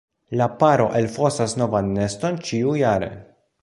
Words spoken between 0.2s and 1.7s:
La paro elfosas